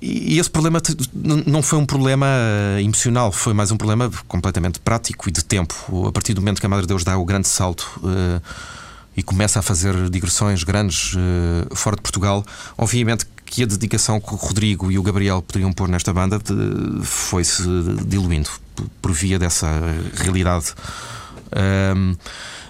[0.00, 0.82] E esse problema
[1.46, 2.26] não foi um problema
[2.80, 5.74] emocional, foi mais um problema completamente prático e de tempo.
[6.06, 8.00] A partir do momento que a Madre Deus dá o grande salto.
[8.02, 8.40] Uh,
[9.16, 12.44] e começa a fazer digressões grandes uh, fora de Portugal,
[12.76, 16.40] obviamente que a dedicação que o Rodrigo e o Gabriel poderiam pôr nesta banda
[17.02, 17.62] foi-se
[18.04, 18.50] diluindo
[19.00, 19.68] por via dessa
[20.16, 20.74] realidade.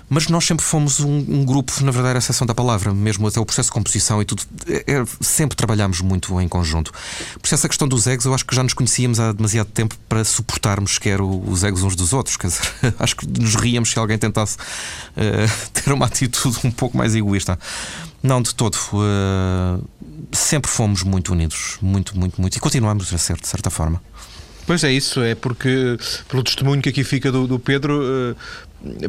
[0.09, 3.41] Mas nós sempre fomos um, um grupo, na verdade, a exceção da palavra, mesmo até
[3.41, 6.93] o processo de composição e tudo, é, é, sempre trabalhámos muito em conjunto.
[6.93, 9.97] Por isso, essa questão dos egos, eu acho que já nos conhecíamos há demasiado tempo
[10.09, 12.37] para suportarmos sequer os egos uns dos outros.
[12.37, 12.63] Quer dizer,
[12.99, 17.59] acho que nos ríamos se alguém tentasse uh, ter uma atitude um pouco mais egoísta.
[18.23, 18.77] Não, de todo.
[18.93, 19.85] Uh,
[20.33, 21.77] sempre fomos muito unidos.
[21.81, 22.57] Muito, muito, muito.
[22.57, 24.01] E continuamos a ser, de certa forma.
[24.67, 28.37] Pois é isso, é porque pelo testemunho que aqui fica do, do Pedro, uh,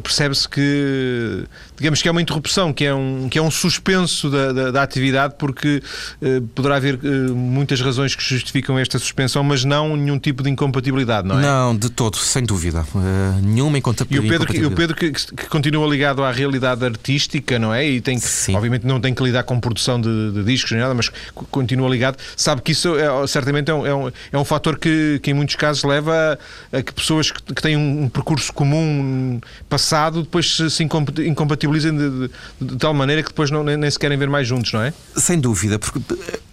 [0.02, 1.44] percebe-se que,
[1.76, 4.84] digamos que é uma interrupção, que é um, que é um suspenso da, da, da
[4.84, 5.82] atividade, porque
[6.22, 10.50] uh, poderá haver uh, muitas razões que justificam esta suspensão, mas não nenhum tipo de
[10.50, 11.42] incompatibilidade, não é?
[11.42, 12.86] Não, de todo, sem dúvida.
[12.96, 14.44] Uh, nenhuma incompatibilidade.
[14.44, 17.86] E o Pedro, o Pedro que, que, continua ligado à realidade artística, não é?
[17.86, 18.56] E tem que, Sim.
[18.56, 21.12] obviamente não tem que lidar com produção de, de discos nem nada, mas
[21.52, 25.20] continua ligado, sabe que isso é, certamente é um, é um, é um fator que,
[25.22, 26.38] que em muitos casos leva
[26.72, 31.96] a, a que pessoas que, que têm um, um percurso comum passado depois se incompatibilizem
[31.96, 32.30] de, de,
[32.62, 34.94] de, tal maneira que depois não, nem, nem, se querem ver mais juntos, não é?
[35.16, 36.00] Sem dúvida, porque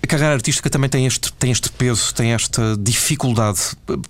[0.03, 3.61] a carreira artística também tem este, tem este peso, tem esta dificuldade,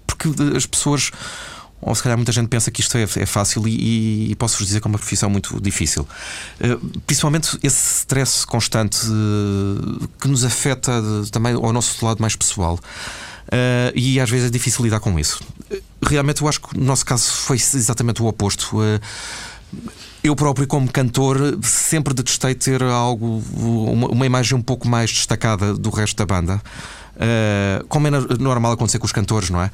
[0.06, 1.10] porque as pessoas
[1.82, 4.80] ou se calhar muita gente pensa que isto é, é fácil e, e posso-vos dizer
[4.80, 6.06] que é uma profissão muito difícil.
[6.60, 10.92] Uh, principalmente esse stress constante uh, que nos afeta
[11.32, 12.78] também ao nosso lado mais pessoal.
[13.48, 15.40] Uh, e às vezes é difícil lidar com isso.
[16.02, 18.78] Realmente eu acho que no nosso caso foi exatamente o oposto.
[18.78, 19.00] Uh,
[20.22, 25.74] eu próprio, como cantor, sempre detestei ter algo, uma, uma imagem um pouco mais destacada
[25.74, 26.62] do resto da banda.
[27.14, 29.70] Uh, como é normal acontecer com os cantores, não é?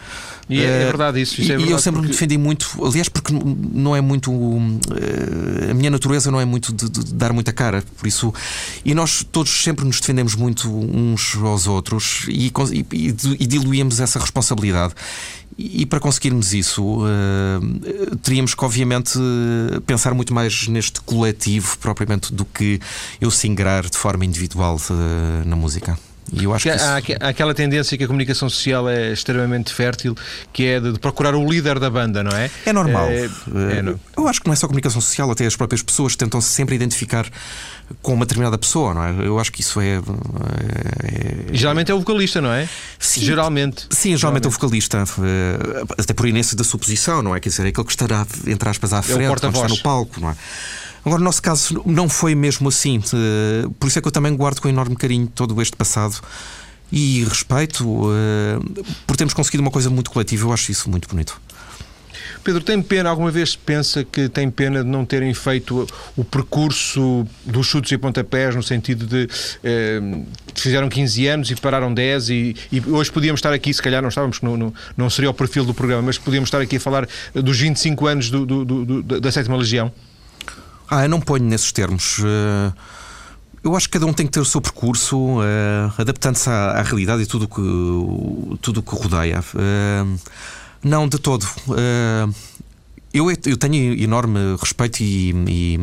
[0.49, 1.41] E é, é verdade isso.
[1.41, 2.09] isso é verdade e eu sempre porque...
[2.09, 4.33] me defendi muito, aliás, porque não é muito.
[4.33, 8.35] Uh, a minha natureza não é muito de, de, dar muita cara, por isso.
[8.85, 12.53] E nós todos sempre nos defendemos muito uns aos outros e,
[12.93, 14.95] e, e diluímos essa responsabilidade.
[15.57, 17.01] E para conseguirmos isso,
[18.23, 19.19] teríamos que, obviamente,
[19.87, 22.79] pensar muito mais neste coletivo propriamente do que
[23.21, 24.81] eu singrar de forma individual
[25.45, 25.99] na música.
[26.33, 27.13] E eu acho que há, isso...
[27.21, 30.15] há aquela tendência que a comunicação social é extremamente fértil,
[30.53, 32.51] que é de, procurar o líder da banda, não é?
[32.67, 33.09] É normal.
[33.09, 33.29] É,
[33.79, 33.99] é, no...
[34.17, 36.75] Eu acho que não é só comunicação social, até as próprias pessoas tentam -se sempre
[36.75, 37.27] identificar
[38.03, 39.27] com uma determinada pessoa, não é?
[39.27, 39.97] Eu acho que isso é.
[39.97, 41.53] é...
[41.53, 42.69] E geralmente é o vocalista, não é?
[42.99, 43.87] Sim, geralmente.
[43.91, 44.45] Sim, geralmente, geralmente.
[44.45, 47.41] é o vocalista, eh, até por inércia da sua posição, não é?
[47.41, 50.21] Quer dizer, é aquele que estará, entre aspas, à frente, é quando está no palco,
[50.21, 50.37] não é?
[51.05, 53.01] Agora, no nosso caso, não foi mesmo assim.
[53.13, 56.21] Eh, por isso é que eu também guardo com enorme carinho todo este passado
[56.91, 58.59] e respeito eh,
[59.07, 60.47] por termos conseguido uma coisa muito coletiva.
[60.47, 61.41] Eu acho isso muito bonito.
[62.45, 67.27] Pedro, tem pena, alguma vez pensa que tem pena de não terem feito o percurso
[67.45, 69.29] dos chutes e pontapés, no sentido de
[69.63, 70.01] eh,
[70.55, 74.09] fizeram 15 anos e pararam 10 e, e, hoje podíamos estar aqui, se calhar não
[74.09, 77.59] estávamos, não, não, seria o perfil do programa, mas podíamos estar aqui a falar dos
[77.59, 79.93] 25 anos do, do, do, da Sétima Legião?
[80.91, 82.19] Ah, eu não ponho nesses termos.
[82.19, 82.73] Uh,
[83.63, 87.23] eu acho que cada um tem que ter o seu percurso, uh, adaptando-se à, realidade
[87.23, 89.41] e tudo que, tudo que rodeia.
[89.41, 90.19] Uh,
[90.83, 91.47] não, de todo.
[93.19, 95.81] Eu, eu, tenho enorme respeito e, e,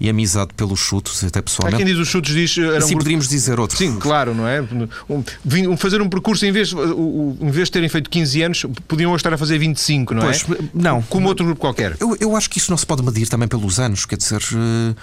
[0.00, 1.82] e, amizade pelos chutos, até pessoalmente.
[1.82, 2.52] Há quem diz os chutos diz.
[2.52, 3.76] Sim, poderíamos dizer outro.
[3.76, 4.62] Sim, claro, não é?
[5.08, 9.32] Um, fazer um percurso, em vez, em vez de terem feito 15 anos, podiam estar
[9.32, 10.56] a fazer 25, não pois, é?
[10.74, 11.02] Não.
[11.02, 11.96] Como outro grupo qualquer.
[12.00, 14.40] Eu, eu acho que isso não se pode medir também pelos anos, quer dizer.
[14.52, 14.96] Uh,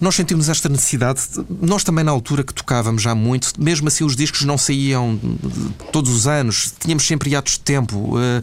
[0.00, 1.22] nós sentimos esta necessidade.
[1.60, 5.18] Nós também, na altura que tocávamos já muito, mesmo assim os discos não saíam
[5.92, 8.16] todos os anos, tínhamos sempre hiatos de tempo.
[8.16, 8.42] Uh,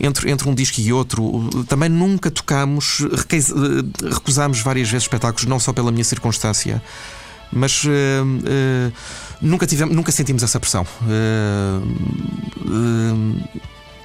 [0.00, 1.50] entre, entre um disco e outro.
[1.68, 3.00] Também nunca tocámos,
[4.02, 6.82] recusámos várias vezes espetáculos, não só pela minha circunstância,
[7.52, 8.92] mas uh, uh,
[9.42, 10.86] nunca, tivemos, nunca sentimos essa pressão.
[11.02, 11.82] Uh,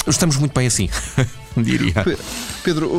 [0.08, 0.90] estamos muito bem assim.
[1.58, 1.94] diria.
[2.64, 2.90] Pedro,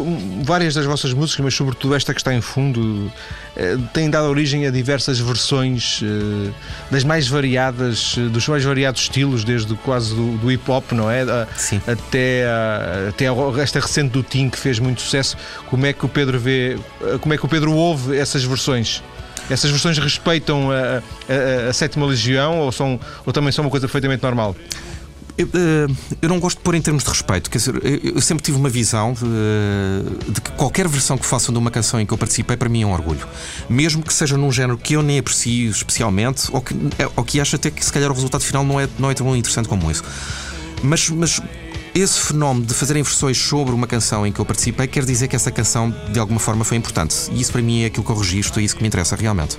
[0.43, 3.11] várias das vossas músicas, mas sobretudo esta que está em fundo,
[3.57, 6.53] eh, têm dado origem a diversas versões eh,
[6.91, 11.11] das mais variadas, eh, dos mais variados estilos, desde quase do, do hip hop, não
[11.11, 11.25] é?
[11.57, 11.81] Sim.
[11.87, 15.37] Até, a, até a, esta recente do Tim que fez muito sucesso.
[15.69, 16.79] Como é que o Pedro vê,
[17.21, 19.03] como é que o Pedro ouve essas versões?
[19.49, 23.87] Essas versões respeitam a, a, a sétima legião ou, são, ou também são uma coisa
[23.87, 24.57] perfeitamente normal?
[25.39, 25.87] Eu, eh,
[26.23, 27.51] eu, não gosto de pôr em termos de respeito.
[27.51, 31.53] Quer dizer, eu sempre tive uma visão de, eh, de, que qualquer versão que façam
[31.53, 33.27] de uma canção em que eu participei, para mim é um orgulho.
[33.69, 37.39] Mesmo que seja num género que eu nem aprecio especialmente, ou que, eh, ou que
[37.39, 39.91] acho até que se calhar o resultado final não é, não é tão interessante como
[39.91, 40.03] isso.
[40.83, 41.41] Mas, mas
[41.95, 45.37] esse fenómeno de fazerem versões sobre uma canção em que eu participei quer dizer que
[45.37, 47.15] essa canção de alguma forma foi importante.
[47.31, 49.59] E isso para mim é aquilo que eu registro, é isso que me interessa realmente.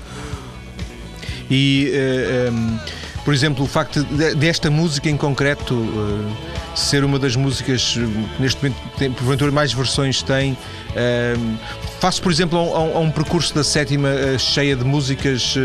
[1.51, 1.91] E.
[1.93, 2.79] Uh, um
[3.27, 4.01] por exemplo, o facto
[4.37, 6.31] desta música em concreto uh,
[6.73, 10.53] ser uma das músicas que neste momento, tem, porventura, mais versões tem.
[10.53, 11.57] Uh,
[11.99, 15.55] faço, por exemplo, a um, a um, percurso da sétima uh, cheia de músicas,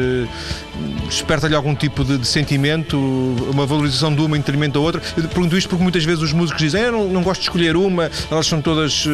[1.06, 5.00] desperta-lhe algum tipo de, de, sentimento, uma valorização de uma em detrimento da outra.
[5.16, 7.76] Eu pergunto isto porque muitas vezes os músicos dizem: Eu não, não gosto de escolher
[7.76, 9.04] uma, elas são todas,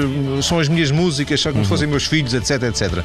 [0.42, 1.64] são as minhas músicas, são como uhum.
[1.66, 3.04] se fossem meus filhos, etc, etc.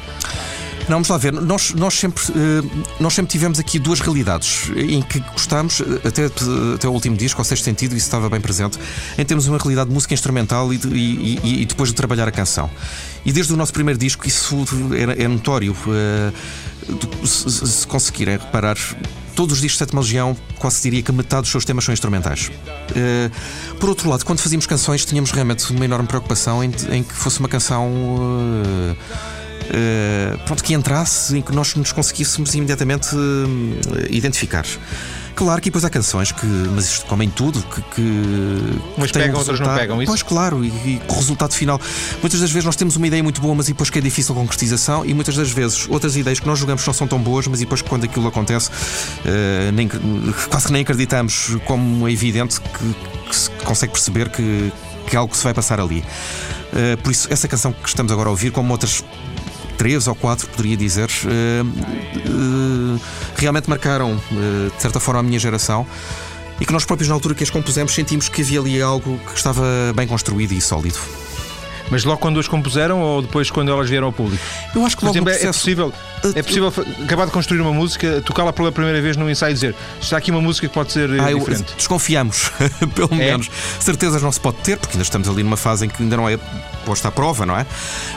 [0.84, 1.32] Não, vamos lá ver.
[1.32, 6.26] Nós, nós, sempre, eh, nós sempre tivemos aqui duas realidades em que gostamos, eh, até,
[6.74, 8.78] até o último disco, ao sexto sentido, isso estava bem presente,
[9.16, 12.32] em termos uma realidade de música instrumental e, e, e, e depois de trabalhar a
[12.32, 12.70] canção.
[13.24, 15.74] E desde o nosso primeiro disco isso é, é notório.
[15.88, 16.32] Eh,
[17.24, 18.76] se conseguirem reparar,
[19.34, 22.50] todos os discos de Sétima Legião, quase diria que metade dos seus temas são instrumentais.
[23.80, 27.40] por outro lado, quando fazíamos canções, tínhamos realmente uma enorme preocupação em, em que fosse
[27.40, 27.90] uma canção
[30.44, 34.64] pronto, que entrasse em que nós nos conseguíssemos imediatamente uh, identificar.
[35.34, 37.82] Claro que depois há canções que, mas isto comem tudo, que.
[37.94, 38.00] que
[38.96, 40.10] Umas que pegam, um outras não pegam, isso?
[40.10, 41.80] Pois claro, e, e o resultado final.
[42.20, 44.38] Muitas das vezes nós temos uma ideia muito boa, mas depois que é difícil a
[44.38, 47.58] concretização, e muitas das vezes outras ideias que nós julgamos não são tão boas, mas
[47.58, 52.94] depois quando aquilo acontece, uh, nem, quase que nem acreditamos, como é evidente que,
[53.28, 54.72] que se consegue perceber que,
[55.08, 56.04] que algo se vai passar ali.
[56.72, 59.02] Uh, por isso, essa canção que estamos agora a ouvir, como outras
[59.84, 61.62] três ou quatro, poderia dizer, eh,
[62.16, 63.00] eh,
[63.36, 65.86] realmente marcaram, eh, de certa forma, a minha geração
[66.58, 69.36] e que nós próprios, na altura que as compusemos, sentimos que havia ali algo que
[69.36, 69.62] estava
[69.94, 70.98] bem construído e sólido.
[71.94, 74.42] Mas logo quando as compuseram ou depois quando elas vieram ao público?
[74.74, 75.48] Eu acho que logo exemplo, é processo...
[75.48, 75.92] é possível,
[76.34, 76.72] é possível
[77.04, 80.32] acabar de construir uma música, tocá-la pela primeira vez num ensaio e dizer está aqui
[80.32, 81.70] uma música que pode ser ah, diferente.
[81.70, 82.50] Eu, desconfiamos,
[82.96, 83.30] pelo é?
[83.30, 83.48] menos.
[83.78, 86.28] Certezas não se pode ter, porque ainda estamos ali numa fase em que ainda não
[86.28, 86.36] é
[86.84, 87.64] posta à prova, não é?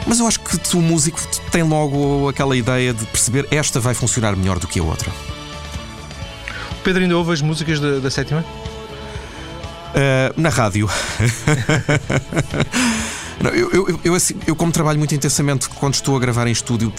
[0.08, 1.20] Mas eu acho que o músico
[1.52, 5.12] tem logo aquela ideia de perceber esta vai funcionar melhor do que a outra.
[6.72, 8.44] O Pedro ainda ouve as músicas da, da sétima?
[9.94, 10.90] Uh, na rádio.
[13.42, 16.52] Não, eu, eu, eu, assim, eu, como trabalho muito intensamente quando estou a gravar em
[16.52, 16.92] estúdio,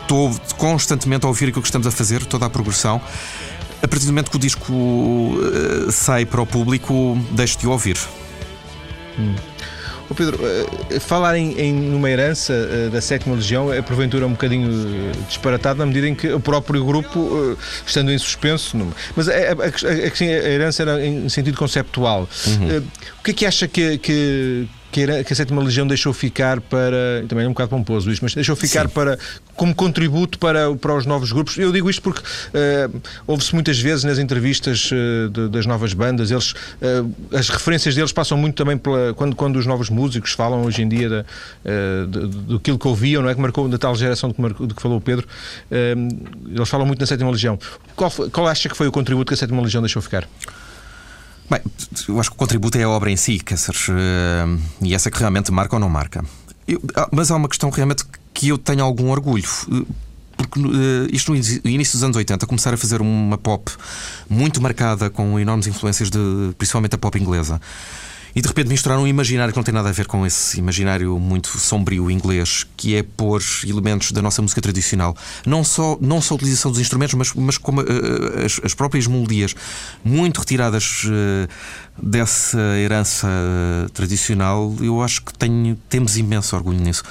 [0.00, 3.00] estou constantemente a ouvir aquilo que estamos a fazer, toda a progressão.
[3.82, 7.98] A partir do momento que o disco uh, sai para o público, deixo de ouvir.
[9.18, 9.34] Hum.
[10.08, 14.30] Oh Pedro, uh, falar em, em numa herança uh, da sétima legião é porventura um
[14.30, 18.90] bocadinho disparatado na medida em que o próprio grupo, estando em suspenso, não...
[19.14, 22.26] mas a, a, a, a, herança era em sentido conceptual.
[22.46, 22.78] Uhum.
[23.20, 27.24] o que é que acha que, que que, a Sétima Legião deixou ficar para.
[27.28, 28.94] Também é um bocado pomposo isto, mas deixou ficar Sim.
[28.94, 29.18] para
[29.56, 31.58] como contributo para, para os novos grupos.
[31.58, 36.30] Eu digo isto porque uh, ouve-se muitas vezes nas entrevistas uh, de, das novas bandas,
[36.30, 40.62] eles, uh, as referências deles passam muito também pela, quando, quando os novos músicos falam
[40.62, 41.24] hoje em dia da,
[42.46, 43.34] do que ouviam, não é?
[43.34, 45.26] Que marcou da tal geração de que, marcou, de que falou o Pedro,
[45.70, 47.58] eles falam muito na Sétima Legião.
[47.96, 50.28] Qual, qual acha que foi o contributo que a Sétima Legião deixou ficar?
[51.50, 51.60] Bem,
[52.08, 55.18] eu acho que o contributo é a obra em si, dizer, uh, e essa que
[55.18, 56.24] realmente marca ou não marca.
[56.66, 59.44] Eu, ah, mas há uma questão realmente que eu tenho algum orgulho.
[59.70, 59.84] Eh,
[60.36, 63.70] porque uh, isto no início dos anos 80, começar a fazer uma pop
[64.28, 66.18] muito marcada com enormes influências de
[66.56, 67.60] principalmente a pop inglesa
[68.34, 71.18] e de repente misturar um imaginário que não tem nada a ver com esse imaginário
[71.18, 75.16] muito sombrio inglês, que é pôr elementos da nossa música tradicional,
[75.46, 79.06] não só, não só a utilização dos instrumentos, mas, mas como uh, as, as, próprias
[79.06, 79.54] melodias,
[80.04, 81.48] muito retiradas uh,
[82.02, 83.28] dessa herança
[83.92, 87.04] tradicional, eu acho que tenho, temos imenso orgulho nisso.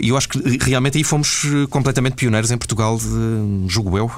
[0.00, 4.10] E eu acho que realmente aí fomos completamente pioneiros em Portugal, de, julgo eu,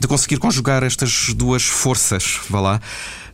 [0.00, 2.80] de conseguir conjugar estas duas forças, vá lá.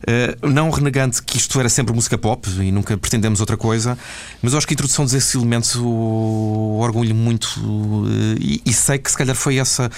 [0.05, 3.97] Eh, não renegando que isto era sempre música pop e nunca pretendemos outra coisa,
[4.41, 9.09] mas acho que a introdução desses elementos o orgulho muito uh, e, e, sei que
[9.09, 9.89] se calhar foi essa,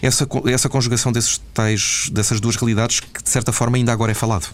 [0.00, 4.14] essa, essa conjugação desses tais, dessas duas realidades que de certa forma ainda agora é
[4.14, 4.48] falado.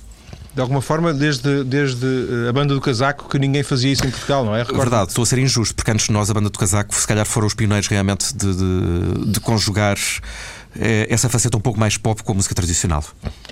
[0.55, 4.11] de alguma forma, desde, desde eh, a banda do casaco, que ninguém fazia isso em
[4.11, 4.61] Portugal, não é?
[4.61, 4.79] Recordo.
[4.79, 7.27] Verdade, estou a ser injusto, porque antes de nós, a banda do casaco, se calhar
[7.27, 10.23] foram os pioneiros realmente de, de, de conjugar eh,
[11.09, 13.05] essa faceta um pouco mais pop com a música tradicional.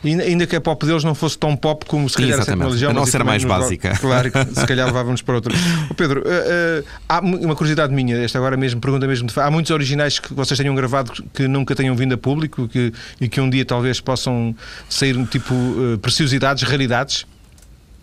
[0.03, 2.63] E ainda que a pop deles não fosse tão pop como se calhar Exatamente.
[2.63, 3.97] a religião, a não ser mais básica.
[4.01, 5.53] Claro, se calhar levávamos para outra.
[5.91, 9.71] Oh, Pedro, uh, uh, há uma curiosidade minha, esta agora mesmo, pergunta mesmo Há muitos
[9.71, 13.51] originais que vocês tenham gravado que nunca tenham vindo a público que, e que um
[13.51, 14.55] dia talvez possam
[14.89, 17.27] sair tipo uh, preciosidades, raridades?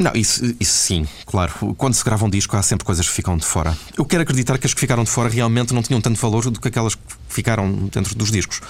[0.02, 1.52] Não, isso, isso sim, claro.
[1.78, 3.78] Quando se grava um disco há sempre coisas que ficam de fora.
[3.98, 6.58] Eu quero acreditar que as que ficaram de fora realmente não tinham tanto valor do
[6.58, 8.62] que aquelas que ficaram dentro dos discos.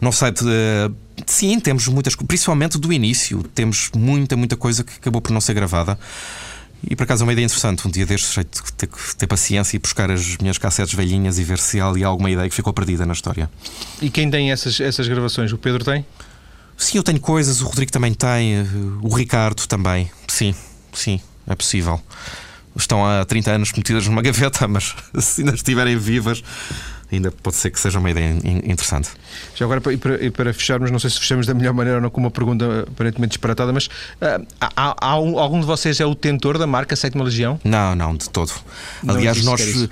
[0.00, 0.92] O nosso site, uh,
[1.24, 5.54] sim, temos muitas, principalmente do início, temos muita, muita coisa que acabou por não ser
[5.54, 5.96] gravada.
[6.90, 7.86] E por acaso é uma ideia interessante.
[7.86, 8.42] Um dia destes, sei
[8.76, 12.28] ter, ter paciência e buscar as minhas cassetes velhinhas e ver se há ali alguma
[12.28, 13.48] ideia que ficou perdida na história.
[14.00, 15.52] E quem tem essas, essas gravações?
[15.52, 16.04] O Pedro tem?
[16.76, 18.66] Sim, eu tenho coisas, o Rodrigo também tem, eh,
[19.00, 20.52] o Ricardo também, sim.
[20.92, 22.00] Sim, é possível.
[22.74, 26.42] Estão há 30 anos metidas numa gaveta, mas se ainda estiverem vivas,
[27.10, 28.34] ainda pode ser que seja uma ideia
[28.64, 29.10] interessante.
[29.54, 32.02] Já agora, e para, e para fecharmos, não sei se fechamos da melhor maneira ou
[32.02, 36.06] não com uma pergunta aparentemente disparatada, mas uh, há, há um, algum de vocês é
[36.06, 37.60] o detentor da marca Sétima Legião?
[37.62, 38.52] Não, não, de todo.
[39.02, 39.88] Não Aliás, nós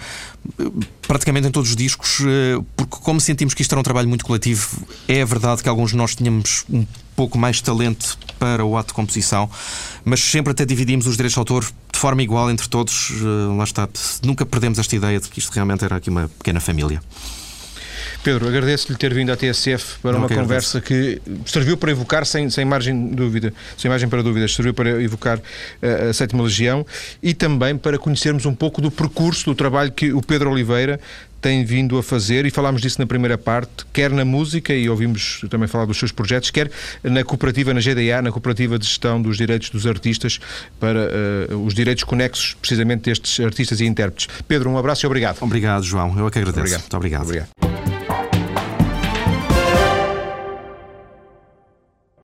[1.07, 4.25] praticamente em todos os discos, eh, porque como sentimos que isto era um trabalho muito
[4.25, 8.89] coletivo, é verdade que alguns de nós tínhamos um pouco mais talento para o ato
[8.89, 9.49] de composição,
[10.03, 11.63] mas sempre até dividimos os direitos de autor
[11.93, 13.11] de forma igual entre todos.
[13.13, 13.87] Eh, lá está,
[14.25, 17.01] nunca perdemos esta ideia de que isto realmente era aqui uma pequena família.
[18.23, 21.21] Pedro, agradeço-lhe ter vindo à TSF para Não, uma conversa agradeço.
[21.43, 25.03] que serviu para evocar, sem, sem margem de dúvida, sem margem para dúvidas, serviu para
[25.03, 26.85] evocar uh, a Sétima Legião
[27.23, 31.01] e também para conhecermos um pouco do percurso do trabalho que o Pedro Oliveira
[31.41, 35.43] tem vindo a fazer e falámos disso na primeira parte, quer na música e ouvimos
[35.49, 36.71] também falar dos seus projetos, quer
[37.03, 40.39] na cooperativa, na GDA, na cooperativa de gestão dos direitos dos artistas
[40.79, 41.09] para
[41.51, 44.29] uh, os direitos conexos precisamente destes artistas e intérpretes.
[44.47, 45.39] Pedro, um abraço e obrigado.
[45.41, 46.19] Obrigado, João.
[46.19, 46.61] Eu é que agradeço.
[46.61, 46.81] Obrigado.
[46.81, 47.23] Muito obrigado.
[47.25, 48.00] obrigado.